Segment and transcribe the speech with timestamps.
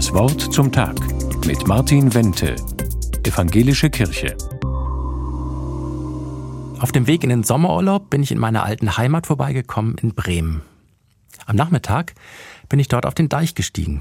[0.00, 0.96] Das Wort zum Tag
[1.44, 2.56] mit Martin Wente,
[3.22, 4.34] Evangelische Kirche.
[6.80, 10.62] Auf dem Weg in den Sommerurlaub bin ich in meiner alten Heimat vorbeigekommen in Bremen.
[11.44, 12.14] Am Nachmittag
[12.70, 14.00] bin ich dort auf den Deich gestiegen.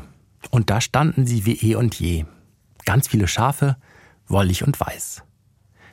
[0.52, 2.24] Und da standen sie wie eh und je.
[2.86, 3.76] Ganz viele Schafe,
[4.26, 5.24] wollig und weiß.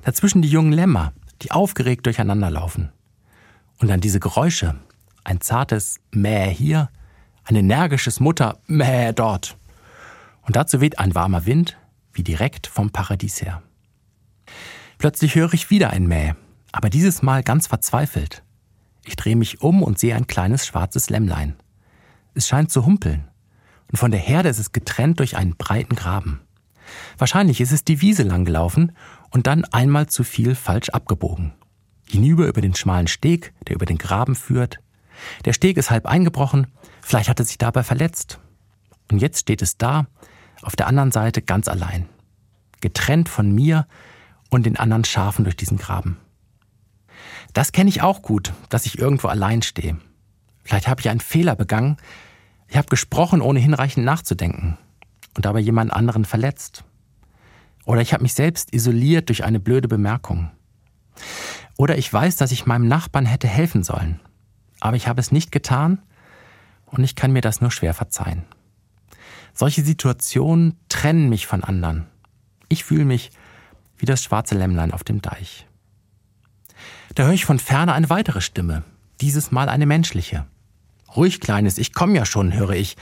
[0.04, 2.92] Dazwischen die jungen Lämmer, die aufgeregt durcheinander laufen.
[3.80, 4.76] Und dann diese Geräusche.
[5.24, 6.90] Ein zartes Mäh hier,
[7.42, 9.56] ein energisches Mutter Mäh dort.
[10.46, 11.76] Und dazu weht ein warmer Wind,
[12.12, 13.62] wie direkt vom Paradies her.
[14.98, 16.34] Plötzlich höre ich wieder ein Mäh,
[16.72, 18.42] aber dieses Mal ganz verzweifelt.
[19.04, 21.56] Ich drehe mich um und sehe ein kleines schwarzes Lämmlein.
[22.34, 23.28] Es scheint zu humpeln.
[23.90, 26.40] Und von der Herde ist es getrennt durch einen breiten Graben.
[27.18, 28.92] Wahrscheinlich ist es die Wiese lang gelaufen
[29.30, 31.52] und dann einmal zu viel falsch abgebogen.
[32.08, 34.78] Hinüber über den schmalen Steg, der über den Graben führt.
[35.44, 36.68] Der Steg ist halb eingebrochen,
[37.00, 38.38] vielleicht hat es sich dabei verletzt.
[39.10, 40.06] Und jetzt steht es da,
[40.62, 42.08] auf der anderen Seite ganz allein,
[42.80, 43.86] getrennt von mir
[44.50, 46.18] und den anderen Schafen durch diesen Graben.
[47.52, 49.98] Das kenne ich auch gut, dass ich irgendwo allein stehe.
[50.64, 51.96] Vielleicht habe ich einen Fehler begangen,
[52.68, 54.76] ich habe gesprochen, ohne hinreichend nachzudenken
[55.34, 56.84] und dabei jemand anderen verletzt.
[57.84, 60.50] Oder ich habe mich selbst isoliert durch eine blöde Bemerkung.
[61.78, 64.20] Oder ich weiß, dass ich meinem Nachbarn hätte helfen sollen,
[64.80, 66.02] aber ich habe es nicht getan
[66.86, 68.44] und ich kann mir das nur schwer verzeihen.
[69.58, 72.06] Solche Situationen trennen mich von anderen.
[72.68, 73.30] Ich fühle mich
[73.96, 75.66] wie das schwarze Lämmlein auf dem Deich.
[77.14, 78.84] Da höre ich von ferne eine weitere Stimme,
[79.22, 80.44] dieses Mal eine menschliche.
[81.16, 82.98] Ruhig, Kleines, ich komm ja schon, höre ich.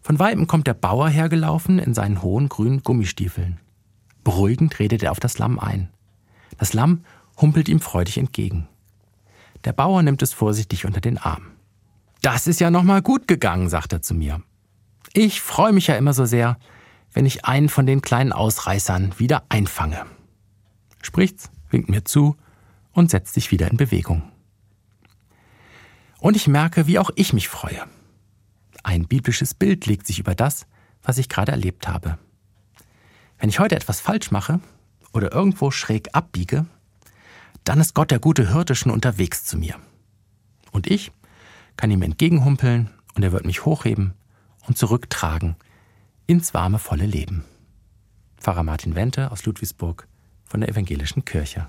[0.00, 3.60] Von weitem kommt der Bauer hergelaufen in seinen hohen grünen Gummistiefeln.
[4.22, 5.90] Beruhigend redet er auf das Lamm ein.
[6.56, 7.04] Das Lamm
[7.38, 8.68] humpelt ihm freudig entgegen.
[9.64, 11.48] Der Bauer nimmt es vorsichtig unter den Arm.
[12.22, 14.40] Das ist ja noch mal gut gegangen, sagt er zu mir.
[15.16, 16.58] Ich freue mich ja immer so sehr,
[17.12, 20.06] wenn ich einen von den kleinen Ausreißern wieder einfange.
[21.02, 22.36] Spricht's, winkt mir zu
[22.90, 24.24] und setzt sich wieder in Bewegung.
[26.18, 27.84] Und ich merke, wie auch ich mich freue.
[28.82, 30.66] Ein biblisches Bild legt sich über das,
[31.04, 32.18] was ich gerade erlebt habe.
[33.38, 34.58] Wenn ich heute etwas falsch mache
[35.12, 36.66] oder irgendwo schräg abbiege,
[37.62, 39.76] dann ist Gott der gute Hirte schon unterwegs zu mir.
[40.72, 41.12] Und ich
[41.76, 44.14] kann ihm entgegenhumpeln und er wird mich hochheben
[44.66, 45.56] und zurücktragen
[46.26, 47.44] ins warme, volle Leben.
[48.38, 50.08] Pfarrer Martin Wente aus Ludwigsburg
[50.44, 51.68] von der Evangelischen Kirche.